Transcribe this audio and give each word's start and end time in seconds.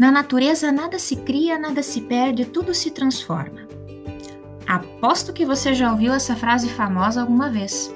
Na 0.00 0.10
natureza 0.10 0.72
nada 0.72 0.98
se 0.98 1.14
cria, 1.14 1.58
nada 1.58 1.82
se 1.82 2.00
perde, 2.00 2.46
tudo 2.46 2.72
se 2.72 2.90
transforma. 2.90 3.68
Aposto 4.66 5.30
que 5.30 5.44
você 5.44 5.74
já 5.74 5.90
ouviu 5.90 6.14
essa 6.14 6.34
frase 6.34 6.70
famosa 6.70 7.20
alguma 7.20 7.50
vez. 7.50 7.94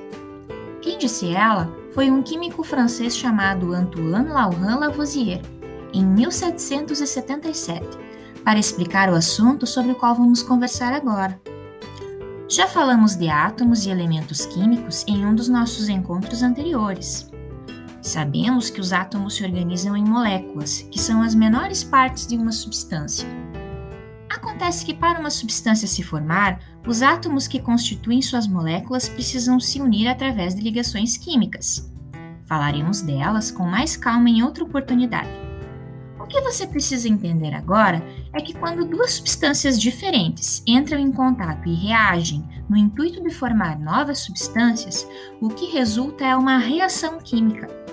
Quem 0.82 0.98
disse 0.98 1.32
ela 1.32 1.74
foi 1.94 2.10
um 2.10 2.22
químico 2.22 2.62
francês 2.62 3.16
chamado 3.16 3.72
Antoine 3.72 4.28
Laurent 4.28 4.80
Lavoisier, 4.80 5.40
em 5.94 6.04
1777, 6.04 7.86
para 8.44 8.58
explicar 8.58 9.08
o 9.08 9.14
assunto 9.14 9.66
sobre 9.66 9.92
o 9.92 9.96
qual 9.96 10.14
vamos 10.14 10.42
conversar 10.42 10.92
agora. 10.92 11.40
Já 12.46 12.66
falamos 12.66 13.16
de 13.16 13.30
átomos 13.30 13.86
e 13.86 13.88
elementos 13.88 14.44
químicos 14.44 15.06
em 15.08 15.24
um 15.24 15.34
dos 15.34 15.48
nossos 15.48 15.88
encontros 15.88 16.42
anteriores. 16.42 17.32
Sabemos 18.04 18.70
que 18.70 18.80
os 18.80 18.92
átomos 18.92 19.34
se 19.34 19.44
organizam 19.44 19.96
em 19.96 20.04
moléculas, 20.04 20.82
que 20.90 21.00
são 21.00 21.22
as 21.22 21.34
menores 21.34 21.82
partes 21.82 22.26
de 22.26 22.36
uma 22.36 22.52
substância 22.52 23.26
Acontece 24.34 24.84
que 24.84 24.94
para 24.94 25.20
uma 25.20 25.30
substância 25.30 25.86
se 25.86 26.02
formar, 26.02 26.60
os 26.86 27.02
átomos 27.02 27.46
que 27.46 27.60
constituem 27.60 28.20
suas 28.20 28.46
moléculas 28.46 29.08
precisam 29.08 29.60
se 29.60 29.80
unir 29.80 30.08
através 30.08 30.54
de 30.54 30.60
ligações 30.60 31.16
químicas. 31.16 31.90
Falaremos 32.44 33.00
delas 33.00 33.50
com 33.50 33.64
mais 33.64 33.96
calma 33.96 34.28
em 34.28 34.42
outra 34.42 34.64
oportunidade. 34.64 35.30
O 36.18 36.26
que 36.26 36.40
você 36.40 36.66
precisa 36.66 37.08
entender 37.08 37.54
agora 37.54 38.02
é 38.32 38.40
que 38.40 38.54
quando 38.54 38.84
duas 38.84 39.12
substâncias 39.12 39.80
diferentes 39.80 40.62
entram 40.66 40.98
em 40.98 41.12
contato 41.12 41.68
e 41.68 41.74
reagem 41.74 42.44
no 42.68 42.76
intuito 42.76 43.22
de 43.22 43.30
formar 43.30 43.78
novas 43.78 44.20
substâncias, 44.20 45.06
o 45.40 45.48
que 45.48 45.66
resulta 45.66 46.24
é 46.24 46.34
uma 46.34 46.58
reação 46.58 47.18
química. 47.18 47.83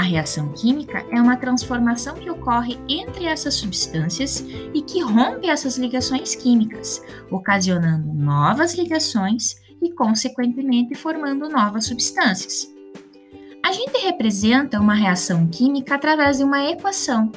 A 0.00 0.02
reação 0.02 0.50
química 0.54 1.04
é 1.10 1.20
uma 1.20 1.36
transformação 1.36 2.14
que 2.14 2.30
ocorre 2.30 2.78
entre 2.88 3.26
essas 3.26 3.52
substâncias 3.52 4.42
e 4.72 4.80
que 4.80 5.02
rompe 5.02 5.46
essas 5.46 5.76
ligações 5.76 6.34
químicas, 6.34 7.02
ocasionando 7.30 8.10
novas 8.10 8.74
ligações 8.74 9.56
e, 9.82 9.92
consequentemente, 9.92 10.94
formando 10.94 11.50
novas 11.50 11.84
substâncias. 11.84 12.66
A 13.62 13.72
gente 13.72 14.02
representa 14.02 14.80
uma 14.80 14.94
reação 14.94 15.46
química 15.46 15.96
através 15.96 16.38
de 16.38 16.44
uma 16.44 16.64
equação. 16.70 17.30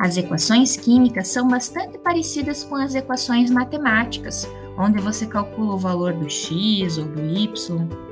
As 0.00 0.16
equações 0.16 0.76
químicas 0.76 1.28
são 1.28 1.46
bastante 1.46 1.96
parecidas 1.98 2.64
com 2.64 2.74
as 2.74 2.96
equações 2.96 3.52
matemáticas, 3.52 4.48
onde 4.76 5.00
você 5.00 5.28
calcula 5.28 5.76
o 5.76 5.78
valor 5.78 6.12
do 6.12 6.28
x 6.28 6.98
ou 6.98 7.04
do 7.04 7.24
y 7.24 8.07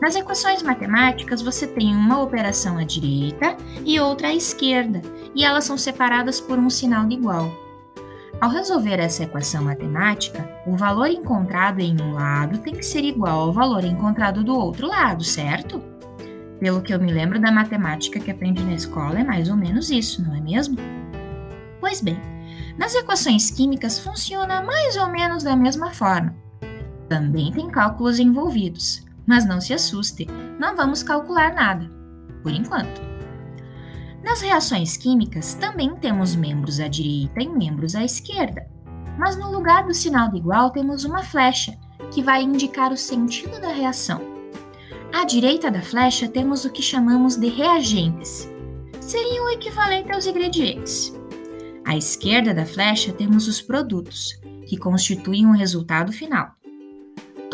nas 0.00 0.14
equações 0.14 0.62
matemáticas, 0.62 1.40
você 1.40 1.66
tem 1.66 1.94
uma 1.94 2.22
operação 2.22 2.78
à 2.78 2.84
direita 2.84 3.56
e 3.84 3.98
outra 3.98 4.28
à 4.28 4.34
esquerda, 4.34 5.00
e 5.34 5.44
elas 5.44 5.64
são 5.64 5.78
separadas 5.78 6.40
por 6.40 6.58
um 6.58 6.68
sinal 6.68 7.06
de 7.06 7.14
igual. 7.14 7.50
Ao 8.38 8.50
resolver 8.50 9.00
essa 9.00 9.24
equação 9.24 9.64
matemática, 9.64 10.46
o 10.66 10.76
valor 10.76 11.08
encontrado 11.08 11.80
em 11.80 11.96
um 12.00 12.12
lado 12.12 12.58
tem 12.58 12.74
que 12.74 12.84
ser 12.84 13.02
igual 13.02 13.40
ao 13.40 13.52
valor 13.52 13.82
encontrado 13.82 14.44
do 14.44 14.54
outro 14.54 14.86
lado, 14.86 15.24
certo? 15.24 15.82
Pelo 16.60 16.82
que 16.82 16.92
eu 16.92 17.00
me 17.00 17.10
lembro 17.10 17.40
da 17.40 17.50
matemática 17.50 18.20
que 18.20 18.30
aprendi 18.30 18.62
na 18.62 18.74
escola, 18.74 19.20
é 19.20 19.24
mais 19.24 19.48
ou 19.48 19.56
menos 19.56 19.90
isso, 19.90 20.22
não 20.22 20.34
é 20.34 20.40
mesmo? 20.40 20.76
Pois 21.80 22.02
bem, 22.02 22.20
nas 22.76 22.94
equações 22.94 23.50
químicas 23.50 23.98
funciona 23.98 24.60
mais 24.60 24.96
ou 24.96 25.08
menos 25.08 25.42
da 25.42 25.56
mesma 25.56 25.90
forma. 25.92 26.36
Também 27.08 27.50
tem 27.52 27.70
cálculos 27.70 28.18
envolvidos. 28.18 29.05
Mas 29.26 29.46
não 29.46 29.60
se 29.60 29.74
assuste, 29.74 30.26
não 30.58 30.76
vamos 30.76 31.02
calcular 31.02 31.52
nada, 31.52 31.90
por 32.42 32.52
enquanto. 32.52 33.00
Nas 34.22 34.40
reações 34.40 34.96
químicas 34.96 35.54
também 35.54 35.94
temos 35.96 36.34
membros 36.34 36.80
à 36.80 36.88
direita 36.88 37.42
e 37.42 37.48
membros 37.48 37.94
à 37.94 38.04
esquerda, 38.04 38.66
mas 39.18 39.36
no 39.36 39.50
lugar 39.50 39.84
do 39.84 39.94
sinal 39.94 40.30
de 40.30 40.36
igual 40.36 40.70
temos 40.70 41.04
uma 41.04 41.22
flecha, 41.22 41.76
que 42.10 42.22
vai 42.22 42.42
indicar 42.42 42.92
o 42.92 42.96
sentido 42.96 43.60
da 43.60 43.68
reação. 43.68 44.20
À 45.12 45.24
direita 45.24 45.70
da 45.70 45.80
flecha 45.80 46.28
temos 46.28 46.64
o 46.64 46.70
que 46.70 46.82
chamamos 46.82 47.36
de 47.36 47.48
reagentes, 47.48 48.50
seriam 49.00 49.46
o 49.46 49.50
equivalente 49.50 50.12
aos 50.12 50.26
ingredientes. 50.26 51.14
À 51.84 51.96
esquerda 51.96 52.52
da 52.52 52.66
flecha 52.66 53.12
temos 53.12 53.46
os 53.46 53.62
produtos, 53.62 54.40
que 54.66 54.76
constituem 54.76 55.46
o 55.46 55.52
resultado 55.52 56.12
final. 56.12 56.55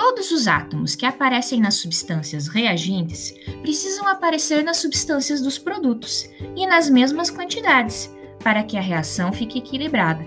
Todos 0.04 0.32
os 0.32 0.48
átomos 0.48 0.96
que 0.96 1.06
aparecem 1.06 1.60
nas 1.60 1.74
substâncias 1.74 2.48
reagentes 2.48 3.32
precisam 3.60 4.08
aparecer 4.08 4.64
nas 4.64 4.78
substâncias 4.78 5.40
dos 5.40 5.58
produtos 5.58 6.28
e 6.56 6.66
nas 6.66 6.90
mesmas 6.90 7.30
quantidades, 7.30 8.12
para 8.42 8.64
que 8.64 8.76
a 8.76 8.80
reação 8.80 9.32
fique 9.32 9.60
equilibrada. 9.60 10.26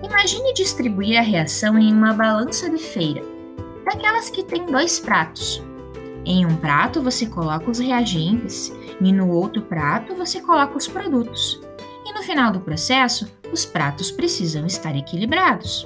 Imagine 0.00 0.54
distribuir 0.54 1.18
a 1.18 1.22
reação 1.22 1.76
em 1.76 1.92
uma 1.92 2.14
balança 2.14 2.70
de 2.70 2.78
feira, 2.78 3.20
daquelas 3.84 4.30
que 4.30 4.44
tem 4.44 4.64
dois 4.66 5.00
pratos. 5.00 5.60
Em 6.24 6.46
um 6.46 6.54
prato 6.54 7.02
você 7.02 7.26
coloca 7.26 7.68
os 7.68 7.80
reagentes 7.80 8.72
e 9.00 9.12
no 9.12 9.28
outro 9.28 9.62
prato 9.62 10.14
você 10.14 10.40
coloca 10.40 10.78
os 10.78 10.86
produtos. 10.86 11.60
E 12.06 12.12
no 12.12 12.22
final 12.22 12.52
do 12.52 12.60
processo, 12.60 13.28
os 13.52 13.64
pratos 13.64 14.12
precisam 14.12 14.64
estar 14.64 14.94
equilibrados. 14.94 15.84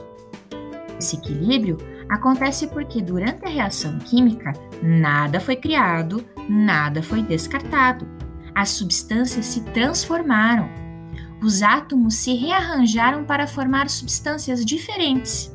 Esse 0.99 1.17
equilíbrio 1.17 1.79
acontece 2.13 2.67
porque 2.69 3.01
durante 3.01 3.45
a 3.47 3.49
reação 3.49 3.99
química 3.99 4.53
nada 4.83 5.41
foi 5.41 5.57
criado, 5.57 6.25
nada 6.49 7.03
foi 7.03 7.23
descartado. 7.23 8.07
As 8.55 8.69
substâncias 8.69 9.47
se 9.47 9.63
transformaram. 9.63 10.69
Os 11.43 11.63
átomos 11.63 12.15
se 12.17 12.35
rearranjaram 12.35 13.25
para 13.25 13.47
formar 13.47 13.89
substâncias 13.89 14.65
diferentes. 14.65 15.51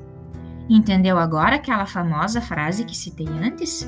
Entendeu 0.67 1.17
agora 1.17 1.55
aquela 1.55 1.85
famosa 1.85 2.41
frase 2.41 2.83
que 2.83 2.97
citei 2.97 3.27
antes? 3.27 3.87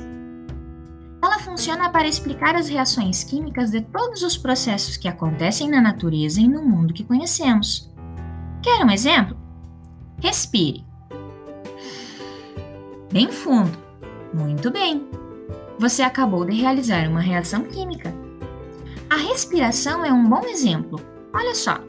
Ela 1.22 1.38
funciona 1.40 1.90
para 1.90 2.08
explicar 2.08 2.54
as 2.54 2.68
reações 2.68 3.22
químicas 3.24 3.70
de 3.70 3.82
todos 3.82 4.22
os 4.22 4.38
processos 4.38 4.96
que 4.96 5.08
acontecem 5.08 5.68
na 5.68 5.80
natureza 5.80 6.40
e 6.40 6.48
no 6.48 6.62
mundo 6.62 6.94
que 6.94 7.04
conhecemos. 7.04 7.92
Quer 8.62 8.82
um 8.84 8.90
exemplo? 8.90 9.36
Respire. 10.22 10.89
Bem 13.12 13.30
fundo. 13.32 13.76
Muito 14.32 14.70
bem. 14.70 15.04
Você 15.78 16.02
acabou 16.02 16.44
de 16.44 16.54
realizar 16.54 17.08
uma 17.08 17.20
reação 17.20 17.64
química. 17.64 18.14
A 19.08 19.16
respiração 19.16 20.04
é 20.04 20.12
um 20.12 20.28
bom 20.28 20.46
exemplo. 20.46 21.00
Olha 21.34 21.54
só. 21.54 21.80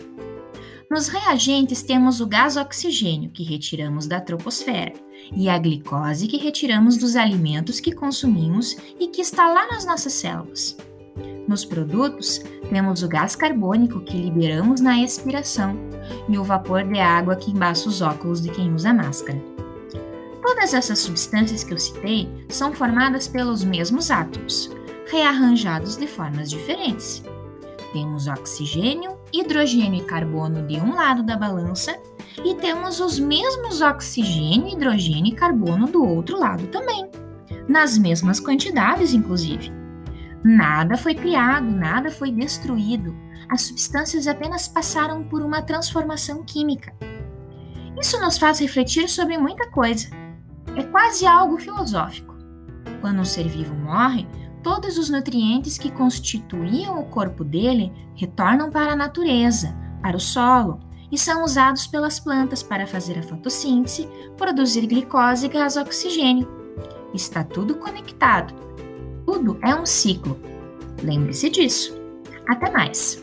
Nos 0.90 1.08
reagentes 1.08 1.84
temos 1.84 2.20
o 2.20 2.28
gás 2.28 2.58
oxigênio, 2.58 3.30
que 3.30 3.44
retiramos 3.44 4.08
da 4.08 4.20
troposfera, 4.20 4.94
e 5.34 5.48
a 5.48 5.58
glicose, 5.58 6.28
que 6.28 6.38
retiramos 6.38 6.98
dos 6.98 7.16
alimentos 7.16 7.80
que 7.80 7.94
consumimos 7.94 8.76
e 9.00 9.08
que 9.08 9.22
está 9.22 9.48
lá 9.48 9.68
nas 9.68 9.86
nossas 9.86 10.14
células. 10.14 10.76
Nos 11.48 11.64
produtos, 11.64 12.42
temos 12.70 13.04
o 13.04 13.08
gás 13.08 13.36
carbônico 13.36 14.02
que 14.02 14.18
liberamos 14.18 14.82
na 14.82 15.00
expiração 15.00 15.78
e 16.28 16.38
o 16.38 16.44
vapor 16.44 16.84
de 16.84 17.00
água 17.00 17.36
que 17.36 17.52
embaça 17.52 17.88
os 17.88 18.02
óculos 18.02 18.42
de 18.42 18.50
quem 18.50 18.74
usa 18.74 18.94
máscara. 18.94 19.40
Todas 20.62 20.76
essas 20.76 21.00
substâncias 21.00 21.64
que 21.64 21.74
eu 21.74 21.80
citei 21.80 22.30
são 22.48 22.72
formadas 22.72 23.28
pelos 23.28 23.64
mesmos 23.64 24.12
átomos, 24.12 24.70
rearranjados 25.12 25.98
de 25.98 26.06
formas 26.06 26.52
diferentes. 26.52 27.24
Temos 27.92 28.28
oxigênio, 28.28 29.18
hidrogênio 29.34 30.04
e 30.04 30.06
carbono 30.06 30.62
de 30.68 30.76
um 30.76 30.94
lado 30.94 31.24
da 31.24 31.36
balança 31.36 32.00
e 32.46 32.54
temos 32.54 33.00
os 33.00 33.18
mesmos 33.18 33.82
oxigênio, 33.82 34.68
hidrogênio 34.68 35.34
e 35.34 35.36
carbono 35.36 35.88
do 35.88 36.06
outro 36.06 36.38
lado 36.38 36.68
também, 36.68 37.10
nas 37.68 37.98
mesmas 37.98 38.40
quantidades, 38.40 39.16
inclusive. 39.16 39.74
Nada 40.44 40.96
foi 40.96 41.16
criado, 41.16 41.66
nada 41.72 42.12
foi 42.12 42.32
destruído. 42.32 43.16
As 43.50 43.64
substâncias 43.64 44.28
apenas 44.28 44.68
passaram 44.68 45.24
por 45.24 45.42
uma 45.42 45.64
transformação 45.64 46.44
química. 46.44 46.94
Isso 48.00 48.22
nos 48.22 48.38
faz 48.38 48.60
refletir 48.60 49.10
sobre 49.10 49.40
muita 49.40 49.68
coisa 49.72 50.21
é 50.76 50.84
quase 50.84 51.26
algo 51.26 51.58
filosófico. 51.58 52.36
Quando 53.00 53.20
um 53.20 53.26
ser 53.26 53.48
vivo 53.48 53.76
morre, 53.76 54.28
todos 54.64 54.98
os 54.98 55.10
nutrientes 55.10 55.78
que 55.78 55.92
constituíam 55.92 57.00
o 57.00 57.06
corpo 57.06 57.44
dele 57.44 57.92
retornam 58.16 58.70
para 58.70 58.94
a 58.94 58.96
natureza, 58.96 59.76
para 60.02 60.18
o 60.18 60.20
solo, 60.20 60.80
e 61.12 61.18
são 61.18 61.44
usados 61.44 61.88
pelas 61.88 62.20
plantas 62.20 62.64
para 62.64 62.88
fazer 62.88 63.20
a 63.20 63.24
fotossíntese, 63.24 64.08
produzir 64.38 64.88
glicose 64.88 65.46
e 65.46 65.50
gás 65.50 65.76
oxigênio. 65.76 66.48
Está 67.14 67.44
tudo 67.44 67.76
conectado. 67.76 68.54
Tudo 69.26 69.60
é 69.62 69.76
um 69.76 69.86
ciclo. 69.86 70.40
Lembre-se 71.04 71.50
disso. 71.50 72.00
Até 72.48 72.72
mais! 72.72 73.22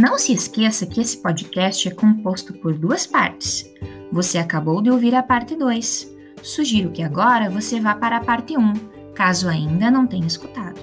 Não 0.00 0.16
se 0.16 0.32
esqueça 0.32 0.86
que 0.86 0.98
esse 0.98 1.22
podcast 1.22 1.86
é 1.86 1.94
composto 1.94 2.54
por 2.54 2.72
duas 2.72 3.06
partes. 3.06 3.70
Você 4.10 4.38
acabou 4.38 4.80
de 4.80 4.90
ouvir 4.90 5.14
a 5.14 5.22
parte 5.22 5.54
2. 5.54 6.16
Sugiro 6.42 6.90
que 6.90 7.02
agora 7.02 7.50
você 7.50 7.78
vá 7.78 7.94
para 7.94 8.16
a 8.16 8.24
parte 8.24 8.56
1, 8.56 8.60
um, 8.62 8.72
caso 9.14 9.46
ainda 9.46 9.90
não 9.90 10.06
tenha 10.06 10.26
escutado. 10.26 10.80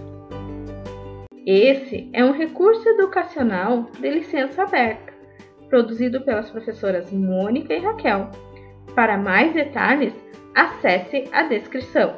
Esse 1.48 2.08
é 2.14 2.24
um 2.24 2.32
recurso 2.32 2.88
educacional 2.90 3.90
de 4.00 4.08
licença 4.08 4.62
aberta, 4.62 5.12
produzido 5.68 6.22
pelas 6.22 6.52
professoras 6.52 7.12
Mônica 7.12 7.74
e 7.74 7.80
Raquel. 7.80 8.30
Para 8.94 9.18
mais 9.18 9.52
detalhes, 9.52 10.14
acesse 10.54 11.28
a 11.32 11.42
descrição. 11.42 12.14